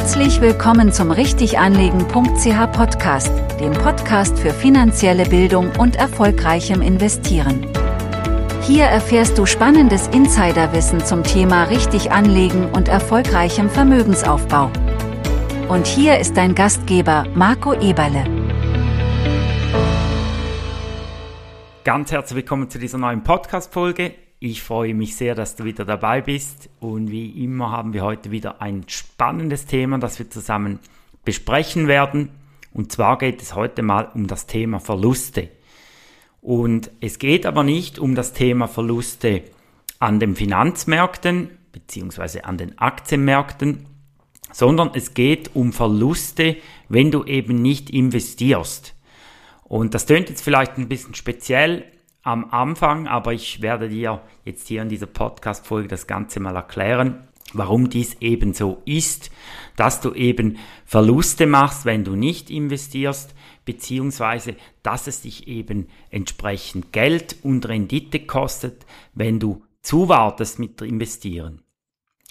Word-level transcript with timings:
Herzlich 0.00 0.40
willkommen 0.40 0.94
zum 0.94 1.10
Richtiganlegen.ch 1.10 2.72
Podcast, 2.72 3.30
dem 3.60 3.72
Podcast 3.72 4.38
für 4.38 4.50
finanzielle 4.50 5.26
Bildung 5.26 5.70
und 5.78 5.94
erfolgreichem 5.94 6.80
Investieren. 6.80 7.66
Hier 8.62 8.84
erfährst 8.84 9.36
du 9.36 9.44
spannendes 9.44 10.08
Insiderwissen 10.08 11.04
zum 11.04 11.22
Thema 11.22 11.64
richtig 11.64 12.12
anlegen 12.12 12.70
und 12.70 12.88
erfolgreichem 12.88 13.68
Vermögensaufbau. 13.68 14.70
Und 15.68 15.86
hier 15.86 16.18
ist 16.18 16.34
dein 16.34 16.54
Gastgeber 16.54 17.26
Marco 17.34 17.74
Eberle. 17.74 18.24
Ganz 21.84 22.10
herzlich 22.10 22.36
willkommen 22.36 22.70
zu 22.70 22.78
dieser 22.78 22.96
neuen 22.96 23.22
Podcast-Folge. 23.22 24.14
Ich 24.42 24.62
freue 24.62 24.94
mich 24.94 25.16
sehr, 25.16 25.34
dass 25.34 25.54
du 25.54 25.64
wieder 25.64 25.84
dabei 25.84 26.22
bist 26.22 26.70
und 26.80 27.10
wie 27.10 27.44
immer 27.44 27.72
haben 27.72 27.92
wir 27.92 28.02
heute 28.02 28.30
wieder 28.30 28.62
ein 28.62 28.84
spannendes 28.86 29.66
Thema, 29.66 29.98
das 29.98 30.18
wir 30.18 30.30
zusammen 30.30 30.78
besprechen 31.26 31.88
werden. 31.88 32.30
Und 32.72 32.90
zwar 32.90 33.18
geht 33.18 33.42
es 33.42 33.54
heute 33.54 33.82
mal 33.82 34.10
um 34.14 34.28
das 34.28 34.46
Thema 34.46 34.80
Verluste. 34.80 35.50
Und 36.40 36.90
es 37.02 37.18
geht 37.18 37.44
aber 37.44 37.64
nicht 37.64 37.98
um 37.98 38.14
das 38.14 38.32
Thema 38.32 38.66
Verluste 38.66 39.42
an 39.98 40.20
den 40.20 40.34
Finanzmärkten 40.34 41.50
beziehungsweise 41.70 42.46
an 42.46 42.56
den 42.56 42.78
Aktienmärkten, 42.78 43.84
sondern 44.52 44.92
es 44.94 45.12
geht 45.12 45.54
um 45.54 45.74
Verluste, 45.74 46.56
wenn 46.88 47.10
du 47.10 47.24
eben 47.24 47.60
nicht 47.60 47.90
investierst. 47.90 48.94
Und 49.64 49.92
das 49.92 50.06
tönt 50.06 50.30
jetzt 50.30 50.40
vielleicht 50.42 50.78
ein 50.78 50.88
bisschen 50.88 51.14
speziell, 51.14 51.84
am 52.22 52.50
Anfang, 52.50 53.06
aber 53.06 53.32
ich 53.32 53.62
werde 53.62 53.88
dir 53.88 54.20
jetzt 54.44 54.68
hier 54.68 54.82
in 54.82 54.88
dieser 54.88 55.06
Podcast-Folge 55.06 55.88
das 55.88 56.06
Ganze 56.06 56.40
mal 56.40 56.54
erklären, 56.54 57.28
warum 57.52 57.90
dies 57.90 58.16
eben 58.20 58.52
so 58.52 58.82
ist, 58.84 59.30
dass 59.76 60.00
du 60.00 60.12
eben 60.12 60.58
Verluste 60.84 61.46
machst, 61.46 61.84
wenn 61.84 62.04
du 62.04 62.14
nicht 62.14 62.50
investierst, 62.50 63.34
beziehungsweise 63.64 64.56
dass 64.82 65.06
es 65.06 65.22
dich 65.22 65.48
eben 65.48 65.88
entsprechend 66.10 66.92
Geld 66.92 67.36
und 67.42 67.68
Rendite 67.68 68.20
kostet, 68.20 68.86
wenn 69.14 69.38
du 69.38 69.64
zuwartest 69.82 70.58
mit 70.58 70.80
investieren. 70.82 71.62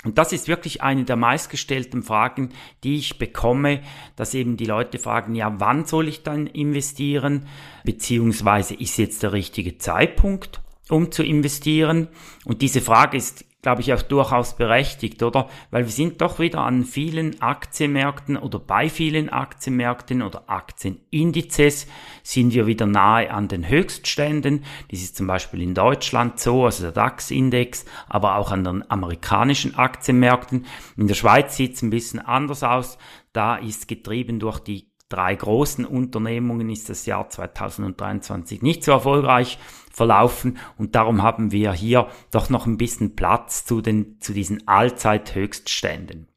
Und 0.05 0.17
das 0.17 0.31
ist 0.31 0.47
wirklich 0.47 0.81
eine 0.81 1.03
der 1.03 1.17
meistgestellten 1.17 2.03
Fragen, 2.03 2.49
die 2.83 2.95
ich 2.95 3.17
bekomme, 3.17 3.81
dass 4.15 4.33
eben 4.33 4.55
die 4.55 4.65
Leute 4.65 4.97
fragen, 4.97 5.35
ja, 5.35 5.59
wann 5.59 5.85
soll 5.85 6.07
ich 6.07 6.23
dann 6.23 6.47
investieren? 6.47 7.47
Beziehungsweise 7.83 8.75
ist 8.75 8.97
jetzt 8.97 9.23
der 9.23 9.33
richtige 9.33 9.77
Zeitpunkt, 9.77 10.61
um 10.87 11.11
zu 11.11 11.21
investieren? 11.21 12.07
Und 12.45 12.61
diese 12.61 12.79
Frage 12.79 13.17
ist 13.17 13.43
glaube 13.61 13.81
ich, 13.81 13.93
auch 13.93 14.01
durchaus 14.01 14.55
berechtigt, 14.55 15.21
oder? 15.21 15.49
Weil 15.69 15.85
wir 15.85 15.91
sind 15.91 16.21
doch 16.21 16.39
wieder 16.39 16.61
an 16.61 16.85
vielen 16.85 17.41
Aktienmärkten 17.41 18.37
oder 18.37 18.57
bei 18.57 18.89
vielen 18.89 19.29
Aktienmärkten 19.29 20.21
oder 20.21 20.49
Aktienindizes 20.49 21.87
sind 22.23 22.53
wir 22.53 22.67
wieder 22.67 22.85
nahe 22.85 23.31
an 23.31 23.49
den 23.49 23.67
Höchstständen. 23.67 24.63
Das 24.89 25.01
ist 25.01 25.17
zum 25.17 25.27
Beispiel 25.27 25.61
in 25.61 25.73
Deutschland 25.73 26.39
so, 26.39 26.65
also 26.65 26.83
der 26.83 26.93
DAX-Index, 26.93 27.85
aber 28.07 28.35
auch 28.35 28.51
an 28.51 28.63
den 28.63 28.89
amerikanischen 28.89 29.75
Aktienmärkten. 29.75 30.65
In 30.95 31.07
der 31.07 31.15
Schweiz 31.15 31.57
sieht 31.57 31.75
es 31.75 31.81
ein 31.81 31.89
bisschen 31.89 32.19
anders 32.19 32.63
aus. 32.63 32.97
Da 33.33 33.57
ist 33.57 33.87
getrieben 33.87 34.39
durch 34.39 34.59
die 34.59 34.88
drei 35.09 35.35
großen 35.35 35.85
Unternehmungen 35.85 36.69
ist 36.69 36.89
das 36.89 37.05
Jahr 37.05 37.29
2023 37.29 38.61
nicht 38.61 38.83
so 38.83 38.91
erfolgreich 38.91 39.59
verlaufen 39.91 40.57
und 40.77 40.95
darum 40.95 41.23
haben 41.23 41.51
wir 41.51 41.73
hier 41.73 42.07
doch 42.31 42.49
noch 42.49 42.65
ein 42.65 42.77
bisschen 42.77 43.15
Platz 43.15 43.65
zu 43.65 43.81
den, 43.81 44.21
zu 44.21 44.33
diesen 44.33 44.67
Allzeithöchstständen. 44.67 46.27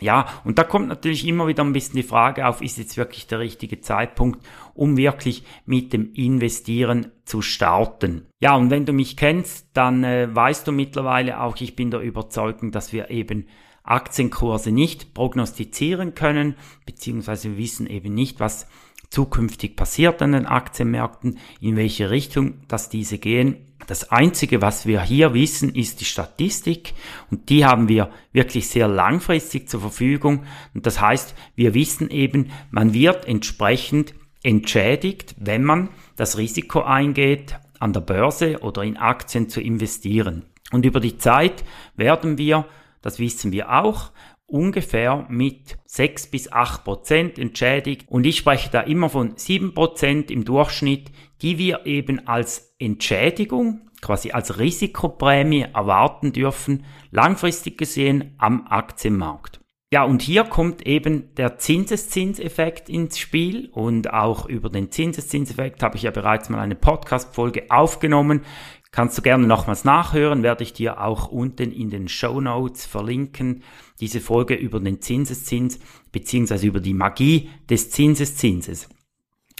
Ja, 0.00 0.26
und 0.44 0.58
da 0.58 0.64
kommt 0.64 0.88
natürlich 0.88 1.26
immer 1.26 1.48
wieder 1.48 1.64
ein 1.64 1.72
bisschen 1.72 1.96
die 1.96 2.04
Frage 2.04 2.46
auf, 2.46 2.62
ist 2.62 2.78
jetzt 2.78 2.96
wirklich 2.96 3.26
der 3.26 3.40
richtige 3.40 3.80
Zeitpunkt, 3.80 4.46
um 4.74 4.96
wirklich 4.96 5.42
mit 5.66 5.92
dem 5.92 6.12
Investieren 6.12 7.10
zu 7.24 7.42
starten. 7.42 8.26
Ja, 8.38 8.54
und 8.54 8.70
wenn 8.70 8.86
du 8.86 8.92
mich 8.92 9.16
kennst, 9.16 9.66
dann 9.74 10.04
äh, 10.04 10.28
weißt 10.32 10.68
du 10.68 10.72
mittlerweile 10.72 11.40
auch, 11.40 11.56
ich 11.60 11.74
bin 11.74 11.90
der 11.90 12.00
Überzeugung, 12.00 12.70
dass 12.70 12.92
wir 12.92 13.10
eben 13.10 13.48
Aktienkurse 13.90 14.72
nicht 14.72 15.14
prognostizieren 15.14 16.14
können, 16.14 16.54
beziehungsweise 16.86 17.50
wir 17.50 17.58
wissen 17.58 17.86
eben 17.86 18.14
nicht, 18.14 18.40
was 18.40 18.66
zukünftig 19.10 19.76
passiert 19.76 20.20
an 20.22 20.32
den 20.32 20.46
Aktienmärkten, 20.46 21.38
in 21.60 21.76
welche 21.76 22.10
Richtung 22.10 22.60
dass 22.68 22.90
diese 22.90 23.18
gehen. 23.18 23.56
Das 23.86 24.10
Einzige, 24.10 24.60
was 24.60 24.84
wir 24.84 25.02
hier 25.02 25.32
wissen, 25.32 25.74
ist 25.74 26.00
die 26.00 26.04
Statistik 26.04 26.92
und 27.30 27.48
die 27.48 27.64
haben 27.64 27.88
wir 27.88 28.10
wirklich 28.32 28.68
sehr 28.68 28.86
langfristig 28.86 29.68
zur 29.68 29.80
Verfügung. 29.80 30.44
Und 30.74 30.84
das 30.84 31.00
heißt, 31.00 31.34
wir 31.54 31.72
wissen 31.72 32.10
eben, 32.10 32.50
man 32.70 32.92
wird 32.92 33.26
entsprechend 33.26 34.14
entschädigt, 34.42 35.36
wenn 35.38 35.64
man 35.64 35.88
das 36.16 36.36
Risiko 36.36 36.82
eingeht, 36.82 37.56
an 37.78 37.92
der 37.92 38.00
Börse 38.00 38.58
oder 38.60 38.82
in 38.82 38.96
Aktien 38.96 39.48
zu 39.48 39.60
investieren. 39.60 40.44
Und 40.70 40.84
über 40.84 41.00
die 41.00 41.16
Zeit 41.16 41.64
werden 41.96 42.36
wir 42.36 42.66
das 43.02 43.18
wissen 43.18 43.52
wir 43.52 43.72
auch, 43.72 44.10
ungefähr 44.46 45.26
mit 45.28 45.78
6 45.84 46.28
bis 46.28 46.50
8 46.50 46.84
Prozent 46.84 47.38
entschädigt. 47.38 48.06
Und 48.08 48.24
ich 48.24 48.38
spreche 48.38 48.70
da 48.70 48.80
immer 48.80 49.10
von 49.10 49.36
7 49.36 49.74
Prozent 49.74 50.30
im 50.30 50.44
Durchschnitt, 50.44 51.12
die 51.42 51.58
wir 51.58 51.86
eben 51.86 52.26
als 52.26 52.74
Entschädigung, 52.78 53.88
quasi 54.00 54.32
als 54.32 54.58
Risikoprämie 54.58 55.66
erwarten 55.74 56.32
dürfen, 56.32 56.84
langfristig 57.10 57.76
gesehen 57.78 58.34
am 58.38 58.66
Aktienmarkt. 58.68 59.60
Ja, 59.90 60.04
und 60.04 60.20
hier 60.20 60.44
kommt 60.44 60.86
eben 60.86 61.34
der 61.36 61.56
Zinseszinseffekt 61.56 62.90
ins 62.90 63.18
Spiel 63.18 63.70
und 63.72 64.12
auch 64.12 64.44
über 64.46 64.68
den 64.68 64.90
Zinseszinseffekt 64.90 65.82
habe 65.82 65.96
ich 65.96 66.02
ja 66.02 66.10
bereits 66.10 66.50
mal 66.50 66.60
eine 66.60 66.74
Podcast-Folge 66.74 67.70
aufgenommen. 67.70 68.42
Kannst 68.90 69.16
du 69.16 69.22
gerne 69.22 69.46
nochmals 69.46 69.84
nachhören, 69.84 70.42
werde 70.42 70.62
ich 70.62 70.74
dir 70.74 71.00
auch 71.00 71.28
unten 71.28 71.72
in 71.72 71.88
den 71.88 72.08
Show 72.08 72.38
Notes 72.38 72.84
verlinken. 72.84 73.62
Diese 73.98 74.20
Folge 74.20 74.54
über 74.54 74.78
den 74.78 75.00
Zinseszins 75.00 75.78
beziehungsweise 76.12 76.66
über 76.66 76.80
die 76.80 76.94
Magie 76.94 77.48
des 77.70 77.90
Zinseszinses. 77.90 78.90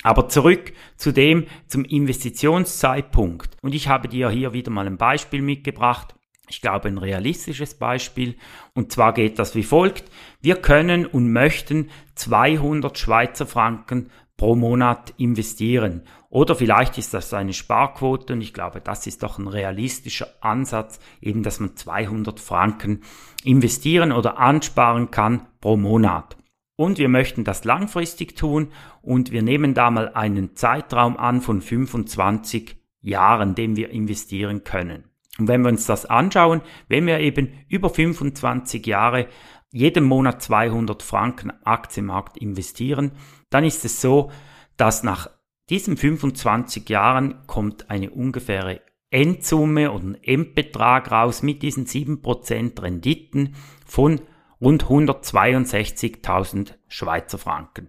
Aber 0.02 0.28
zurück 0.28 0.74
zu 0.96 1.10
dem, 1.10 1.46
zum 1.66 1.86
Investitionszeitpunkt. 1.86 3.56
Und 3.62 3.74
ich 3.74 3.88
habe 3.88 4.08
dir 4.08 4.28
hier 4.28 4.52
wieder 4.52 4.70
mal 4.70 4.86
ein 4.86 4.98
Beispiel 4.98 5.40
mitgebracht. 5.40 6.14
Ich 6.48 6.60
glaube, 6.60 6.88
ein 6.88 6.98
realistisches 6.98 7.74
Beispiel. 7.74 8.36
Und 8.74 8.92
zwar 8.92 9.12
geht 9.12 9.38
das 9.38 9.54
wie 9.54 9.62
folgt. 9.62 10.04
Wir 10.40 10.56
können 10.56 11.06
und 11.06 11.32
möchten 11.32 11.90
200 12.14 12.98
Schweizer 12.98 13.46
Franken 13.46 14.10
pro 14.36 14.54
Monat 14.54 15.12
investieren. 15.18 16.02
Oder 16.30 16.54
vielleicht 16.54 16.96
ist 16.96 17.12
das 17.12 17.34
eine 17.34 17.52
Sparquote 17.52 18.32
und 18.32 18.40
ich 18.40 18.54
glaube, 18.54 18.80
das 18.80 19.06
ist 19.06 19.22
doch 19.22 19.38
ein 19.38 19.48
realistischer 19.48 20.28
Ansatz, 20.40 21.00
eben 21.20 21.42
dass 21.42 21.60
man 21.60 21.76
200 21.76 22.38
Franken 22.38 23.02
investieren 23.44 24.12
oder 24.12 24.38
ansparen 24.38 25.10
kann 25.10 25.46
pro 25.60 25.76
Monat. 25.76 26.36
Und 26.76 26.98
wir 26.98 27.08
möchten 27.08 27.42
das 27.42 27.64
langfristig 27.64 28.36
tun 28.36 28.68
und 29.02 29.32
wir 29.32 29.42
nehmen 29.42 29.74
da 29.74 29.90
mal 29.90 30.10
einen 30.14 30.54
Zeitraum 30.54 31.16
an 31.16 31.40
von 31.40 31.60
25 31.60 32.76
Jahren, 33.00 33.56
den 33.56 33.74
wir 33.74 33.90
investieren 33.90 34.62
können. 34.62 35.04
Und 35.38 35.48
wenn 35.48 35.62
wir 35.62 35.70
uns 35.70 35.86
das 35.86 36.04
anschauen, 36.06 36.62
wenn 36.88 37.06
wir 37.06 37.20
eben 37.20 37.52
über 37.68 37.90
25 37.90 38.86
Jahre 38.86 39.28
jeden 39.70 40.04
Monat 40.04 40.42
200 40.42 41.02
Franken 41.02 41.52
Aktienmarkt 41.64 42.36
investieren, 42.38 43.12
dann 43.50 43.64
ist 43.64 43.84
es 43.84 44.00
so, 44.00 44.30
dass 44.76 45.02
nach 45.02 45.28
diesen 45.70 45.96
25 45.96 46.88
Jahren 46.88 47.46
kommt 47.46 47.90
eine 47.90 48.10
ungefähre 48.10 48.80
Endsumme 49.10 49.92
oder 49.92 50.04
ein 50.04 50.22
Endbetrag 50.22 51.10
raus 51.10 51.42
mit 51.42 51.62
diesen 51.62 51.86
7% 51.86 52.82
Renditen 52.82 53.54
von 53.86 54.20
rund 54.60 54.84
162.000 54.84 56.74
Schweizer 56.88 57.38
Franken. 57.38 57.88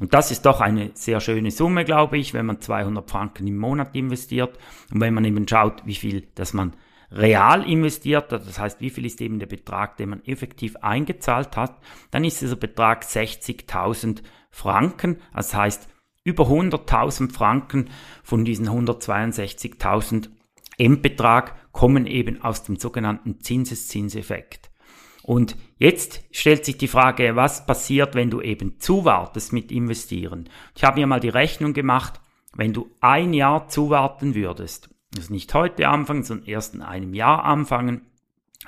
Und 0.00 0.14
das 0.14 0.30
ist 0.30 0.46
doch 0.46 0.60
eine 0.60 0.90
sehr 0.94 1.20
schöne 1.20 1.50
Summe, 1.50 1.84
glaube 1.84 2.18
ich, 2.18 2.34
wenn 2.34 2.46
man 2.46 2.60
200 2.60 3.08
Franken 3.08 3.46
im 3.46 3.58
Monat 3.58 3.94
investiert 3.96 4.58
und 4.92 5.00
wenn 5.00 5.14
man 5.14 5.24
eben 5.24 5.46
schaut, 5.46 5.86
wie 5.86 5.94
viel, 5.94 6.28
dass 6.34 6.52
man 6.52 6.74
real 7.12 7.68
investiert, 7.68 8.30
das 8.32 8.58
heißt, 8.58 8.80
wie 8.80 8.90
viel 8.90 9.06
ist 9.06 9.20
eben 9.20 9.38
der 9.38 9.46
Betrag, 9.46 9.96
den 9.96 10.10
man 10.10 10.24
effektiv 10.24 10.76
eingezahlt 10.76 11.56
hat, 11.56 11.78
dann 12.10 12.24
ist 12.24 12.40
dieser 12.40 12.56
Betrag 12.56 13.04
60.000 13.04 14.22
Franken. 14.50 15.18
Das 15.34 15.54
heißt, 15.54 15.88
über 16.24 16.44
100.000 16.44 17.32
Franken 17.32 17.90
von 18.22 18.44
diesen 18.44 18.68
162.000 18.68 20.28
Endbetrag 20.78 21.72
kommen 21.72 22.06
eben 22.06 22.42
aus 22.42 22.62
dem 22.62 22.76
sogenannten 22.76 23.40
Zinseszinseffekt. 23.40 24.70
Und 25.22 25.56
jetzt 25.76 26.22
stellt 26.30 26.64
sich 26.64 26.78
die 26.78 26.88
Frage, 26.88 27.36
was 27.36 27.66
passiert, 27.66 28.14
wenn 28.14 28.30
du 28.30 28.40
eben 28.40 28.80
zuwartest 28.80 29.52
mit 29.52 29.70
investieren? 29.70 30.48
Ich 30.74 30.82
habe 30.82 31.00
mir 31.00 31.06
mal 31.06 31.20
die 31.20 31.28
Rechnung 31.28 31.74
gemacht, 31.74 32.20
wenn 32.54 32.72
du 32.72 32.90
ein 33.00 33.34
Jahr 33.34 33.68
zuwarten 33.68 34.34
würdest, 34.34 34.90
also 35.16 35.32
nicht 35.32 35.52
heute 35.54 35.88
anfangen, 35.88 36.22
sondern 36.22 36.46
erst 36.46 36.74
in 36.74 36.82
einem 36.82 37.14
Jahr 37.14 37.44
anfangen, 37.44 38.02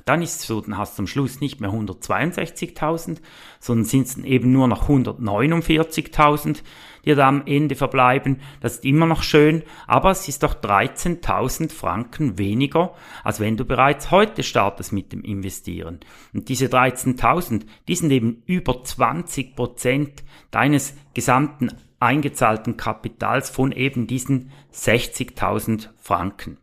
dann 0.07 0.23
ist 0.23 0.41
es 0.41 0.47
so, 0.47 0.61
dann 0.61 0.79
hast 0.79 0.99
du 0.99 1.03
am 1.03 1.07
Schluss 1.07 1.41
nicht 1.41 1.61
mehr 1.61 1.71
162.000, 1.71 3.19
sondern 3.61 3.85
sind 3.85 4.07
es 4.07 4.17
eben 4.19 4.51
nur 4.51 4.67
noch 4.67 4.89
149.000, 4.89 6.63
die 7.05 7.15
da 7.15 7.29
am 7.29 7.43
Ende 7.47 7.75
verbleiben. 7.75 8.41
Das 8.61 8.77
ist 8.77 8.85
immer 8.87 9.07
noch 9.07 9.23
schön, 9.23 9.63
aber 9.87 10.11
es 10.11 10.29
ist 10.29 10.43
doch 10.43 10.55
13.000 10.55 11.71
Franken 11.71 12.39
weniger, 12.39 12.95
als 13.23 13.39
wenn 13.39 13.59
du 13.59 13.67
bereits 13.67 14.11
heute 14.11 14.43
startest 14.43 14.93
mit 14.93 15.13
dem 15.13 15.23
Investieren. 15.23 16.01
Und 16.33 16.49
diese 16.49 16.67
13.000, 16.67 17.67
die 17.87 17.95
sind 17.95 18.11
eben 18.13 18.43
über 18.47 18.83
20 18.83 19.55
Prozent 19.55 20.25
deines 20.51 20.95
gesamten 21.13 21.71
eingezahlten 22.03 22.77
Kapitals 22.77 23.49
von 23.49 23.73
eben 23.73 24.07
diesen 24.07 24.51
60.000 24.73 25.89
Franken. 25.97 26.59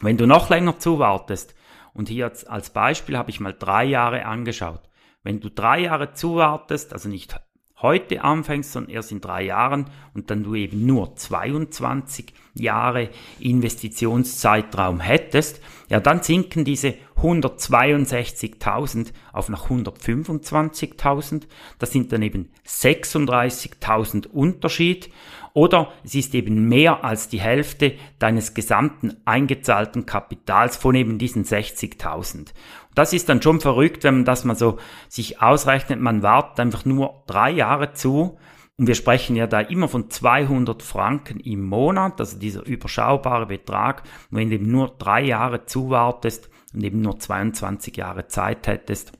Wenn 0.00 0.18
du 0.18 0.26
noch 0.26 0.50
länger 0.50 0.78
zuwartest, 0.78 1.54
und 1.94 2.10
hier 2.10 2.30
als 2.48 2.70
Beispiel 2.70 3.16
habe 3.16 3.30
ich 3.30 3.40
mal 3.40 3.54
drei 3.54 3.84
Jahre 3.84 4.26
angeschaut. 4.26 4.82
Wenn 5.22 5.40
du 5.40 5.48
drei 5.48 5.80
Jahre 5.80 6.12
zuwartest, 6.12 6.92
also 6.92 7.08
nicht 7.08 7.40
heute 7.82 8.24
anfängst, 8.24 8.72
sondern 8.72 8.94
erst 8.94 9.12
in 9.12 9.20
drei 9.20 9.44
Jahren 9.44 9.90
und 10.14 10.30
dann 10.30 10.44
du 10.44 10.54
eben 10.54 10.86
nur 10.86 11.14
22 11.14 12.32
Jahre 12.54 13.10
Investitionszeitraum 13.38 15.00
hättest, 15.00 15.60
ja, 15.88 16.00
dann 16.00 16.22
sinken 16.22 16.64
diese 16.64 16.94
162.000 17.20 19.12
auf 19.32 19.48
nach 19.48 19.70
125.000. 19.70 21.42
Das 21.78 21.92
sind 21.92 22.12
dann 22.12 22.22
eben 22.22 22.50
36.000 22.66 24.26
Unterschied. 24.28 25.10
Oder 25.54 25.92
es 26.04 26.14
ist 26.14 26.34
eben 26.34 26.68
mehr 26.68 27.02
als 27.02 27.28
die 27.28 27.40
Hälfte 27.40 27.94
deines 28.18 28.52
gesamten 28.52 29.16
eingezahlten 29.24 30.04
Kapitals 30.04 30.76
von 30.76 30.94
eben 30.94 31.16
diesen 31.18 31.44
60.000. 31.44 32.48
Das 32.96 33.12
ist 33.12 33.28
dann 33.28 33.42
schon 33.42 33.60
verrückt, 33.60 34.04
wenn 34.04 34.14
man 34.14 34.24
das 34.24 34.44
mal 34.44 34.56
so 34.56 34.78
sich 35.08 35.42
ausrechnet. 35.42 36.00
Man 36.00 36.22
wartet 36.22 36.58
einfach 36.58 36.86
nur 36.86 37.22
drei 37.26 37.50
Jahre 37.50 37.92
zu 37.92 38.38
und 38.78 38.86
wir 38.86 38.94
sprechen 38.94 39.36
ja 39.36 39.46
da 39.46 39.60
immer 39.60 39.86
von 39.86 40.08
200 40.08 40.82
Franken 40.82 41.38
im 41.40 41.62
Monat, 41.62 42.18
also 42.18 42.38
dieser 42.38 42.64
überschaubare 42.64 43.46
Betrag. 43.46 44.02
Und 44.30 44.38
wenn 44.38 44.48
du 44.48 44.54
eben 44.54 44.70
nur 44.70 44.94
drei 44.98 45.22
Jahre 45.22 45.66
zuwartest 45.66 46.48
und 46.72 46.84
eben 46.84 47.02
nur 47.02 47.20
22 47.20 47.94
Jahre 47.98 48.28
Zeit 48.28 48.66
hättest, 48.66 49.12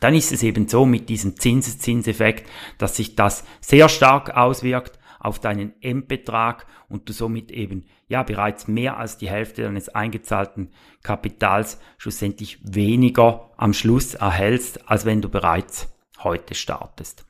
dann 0.00 0.14
ist 0.14 0.30
es 0.30 0.42
eben 0.42 0.68
so 0.68 0.84
mit 0.84 1.08
diesem 1.08 1.34
Zinseszinseffekt, 1.36 2.46
dass 2.76 2.96
sich 2.96 3.16
das 3.16 3.42
sehr 3.62 3.88
stark 3.88 4.36
auswirkt 4.36 4.97
auf 5.28 5.38
deinen 5.38 5.80
Endbetrag 5.82 6.66
und 6.88 7.08
du 7.08 7.12
somit 7.12 7.52
eben 7.52 7.84
ja 8.08 8.22
bereits 8.22 8.66
mehr 8.66 8.96
als 8.96 9.18
die 9.18 9.28
Hälfte 9.28 9.62
deines 9.62 9.90
eingezahlten 9.90 10.70
Kapitals 11.02 11.78
schlussendlich 11.98 12.58
weniger 12.62 13.50
am 13.56 13.74
Schluss 13.74 14.14
erhältst, 14.14 14.88
als 14.90 15.04
wenn 15.04 15.20
du 15.20 15.28
bereits 15.28 15.94
heute 16.24 16.54
startest. 16.54 17.26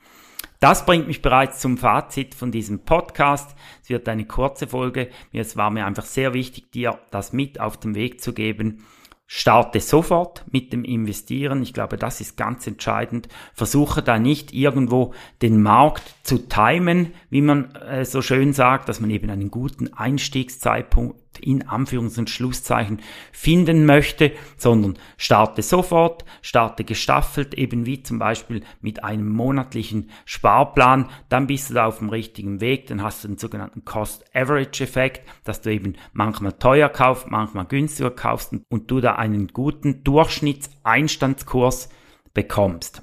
Das 0.61 0.87
bringt 0.87 1.07
mich 1.07 1.23
bereits 1.23 1.61
zum 1.61 1.79
Fazit 1.79 2.35
von 2.35 2.51
diesem 2.51 2.81
Podcast. 2.81 3.55
Es 3.83 3.91
wird 3.91 4.09
eine 4.09 4.25
kurze 4.25 4.67
Folge. 4.67 5.09
Es 5.33 5.57
war 5.57 5.71
mir 5.71 5.87
einfach 5.87 6.05
sehr 6.05 6.35
wichtig, 6.35 6.73
dir 6.73 6.99
das 7.11 7.33
mit 7.33 7.61
auf 7.61 7.77
den 7.77 7.95
Weg 7.95 8.21
zu 8.21 8.33
geben. 8.33 8.85
Starte 9.31 9.81
sofort 9.81 10.47
mit 10.51 10.73
dem 10.73 10.85
Investieren. 10.85 11.63
Ich 11.63 11.75
glaube, 11.75 11.99
das 11.99 12.23
ist 12.23 12.39
ganz 12.39 12.67
entscheidend. 12.67 13.29
Versuche 13.53 14.03
da 14.03 14.19
nicht 14.19 14.55
irgendwo 14.55 15.13
den 15.43 15.61
Markt 15.61 16.15
zu 16.23 16.49
timen, 16.49 17.13
wie 17.29 17.43
man 17.43 17.75
äh, 17.75 18.07
so 18.07 18.23
schön 18.23 18.55
sagt, 18.55 18.89
dass 18.89 19.01
man 19.01 19.11
eben 19.11 19.29
einen 19.29 19.51
guten 19.51 19.93
Einstiegszeitpunkt 19.93 21.28
in 21.41 21.65
Anführungs- 21.65 22.19
und 22.19 22.31
Schlusszeichen 22.31 23.01
finden 23.33 23.87
möchte, 23.87 24.33
sondern 24.57 24.99
starte 25.17 25.63
sofort, 25.63 26.25
starte 26.43 26.85
gestaffelt, 26.85 27.55
eben 27.55 27.87
wie 27.87 28.03
zum 28.03 28.19
Beispiel 28.19 28.63
mit 28.81 29.05
einem 29.05 29.29
monatlichen 29.29 30.11
Sparplan, 30.25 31.09
dann 31.29 31.47
bist 31.47 31.71
du 31.71 31.75
da 31.75 31.87
auf 31.87 31.99
dem 31.99 32.09
richtigen 32.11 32.61
Weg, 32.61 32.87
dann 32.87 33.03
hast 33.03 33.25
du 33.25 33.29
den 33.29 33.39
sogenannten 33.39 33.85
Cost-Average-Effekt, 33.85 35.29
dass 35.45 35.61
du 35.61 35.73
eben 35.73 35.95
manchmal 36.13 36.53
teuer 36.53 36.89
kaufst, 36.89 37.31
manchmal 37.31 37.67
günstiger 37.67 38.11
kaufst 38.11 38.55
und 38.69 38.91
du 38.91 39.01
da 39.01 39.15
einen 39.15 39.49
guten 39.49 40.05
Durchschnittseinstandskurs 40.05 41.89
bekommst. 42.35 43.03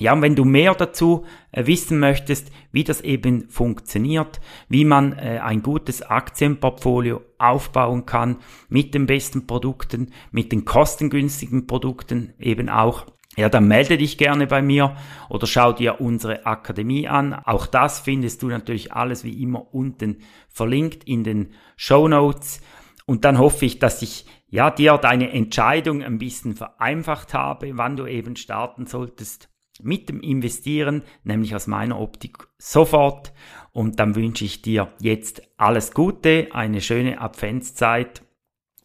Ja, 0.00 0.12
und 0.12 0.22
wenn 0.22 0.34
du 0.34 0.44
mehr 0.44 0.74
dazu 0.74 1.24
äh, 1.52 1.66
wissen 1.66 2.00
möchtest, 2.00 2.50
wie 2.72 2.82
das 2.82 3.00
eben 3.00 3.48
funktioniert, 3.48 4.40
wie 4.68 4.84
man 4.84 5.12
äh, 5.12 5.38
ein 5.40 5.62
gutes 5.62 6.02
Aktienportfolio 6.02 7.20
aufbauen 7.38 8.04
kann 8.04 8.38
mit 8.68 8.94
den 8.94 9.06
besten 9.06 9.46
Produkten, 9.46 10.10
mit 10.32 10.50
den 10.50 10.64
kostengünstigen 10.64 11.68
Produkten 11.68 12.34
eben 12.40 12.68
auch, 12.68 13.06
ja, 13.36 13.48
dann 13.48 13.66
melde 13.68 13.96
dich 13.96 14.18
gerne 14.18 14.46
bei 14.46 14.62
mir 14.62 14.96
oder 15.28 15.46
schau 15.46 15.72
dir 15.72 16.00
unsere 16.00 16.46
Akademie 16.46 17.08
an. 17.08 17.32
Auch 17.32 17.66
das 17.66 18.00
findest 18.00 18.42
du 18.42 18.48
natürlich 18.48 18.92
alles 18.92 19.24
wie 19.24 19.42
immer 19.42 19.74
unten 19.74 20.18
verlinkt 20.48 21.04
in 21.04 21.24
den 21.24 21.52
Show 21.76 22.06
Notes. 22.06 22.60
Und 23.06 23.24
dann 23.24 23.38
hoffe 23.38 23.66
ich, 23.66 23.78
dass 23.80 24.02
ich 24.02 24.26
ja 24.48 24.70
dir 24.70 24.98
deine 24.98 25.32
Entscheidung 25.32 26.02
ein 26.02 26.18
bisschen 26.18 26.54
vereinfacht 26.54 27.34
habe, 27.34 27.76
wann 27.76 27.96
du 27.96 28.06
eben 28.06 28.36
starten 28.36 28.86
solltest 28.86 29.53
mit 29.84 30.08
dem 30.08 30.20
Investieren, 30.20 31.02
nämlich 31.22 31.54
aus 31.54 31.66
meiner 31.66 32.00
Optik 32.00 32.38
sofort. 32.58 33.32
Und 33.72 34.00
dann 34.00 34.14
wünsche 34.14 34.44
ich 34.44 34.62
dir 34.62 34.92
jetzt 35.00 35.42
alles 35.56 35.92
Gute, 35.92 36.48
eine 36.52 36.80
schöne 36.80 37.20
Adventszeit. 37.20 38.22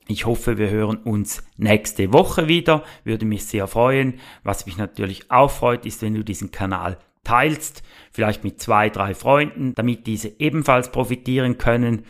Ich 0.07 0.25
hoffe, 0.25 0.57
wir 0.57 0.69
hören 0.69 0.97
uns 0.97 1.43
nächste 1.57 2.11
Woche 2.11 2.47
wieder. 2.47 2.83
Würde 3.03 3.25
mich 3.25 3.45
sehr 3.45 3.67
freuen. 3.67 4.15
Was 4.43 4.65
mich 4.65 4.77
natürlich 4.77 5.29
auch 5.29 5.51
freut, 5.51 5.85
ist, 5.85 6.01
wenn 6.01 6.15
du 6.15 6.23
diesen 6.23 6.49
Kanal 6.51 6.97
teilst, 7.23 7.83
vielleicht 8.11 8.43
mit 8.43 8.59
zwei, 8.59 8.89
drei 8.89 9.13
Freunden, 9.13 9.75
damit 9.75 10.07
diese 10.07 10.39
ebenfalls 10.39 10.91
profitieren 10.91 11.59
können. 11.59 12.05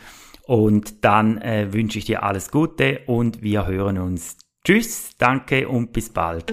Und 0.46 1.04
dann 1.04 1.38
äh, 1.42 1.72
wünsche 1.72 1.98
ich 1.98 2.06
dir 2.06 2.22
alles 2.22 2.50
Gute 2.50 3.02
und 3.06 3.42
wir 3.42 3.66
hören 3.66 3.98
uns. 3.98 4.38
Tschüss, 4.64 5.10
danke 5.18 5.68
und 5.68 5.92
bis 5.92 6.08
bald. 6.10 6.52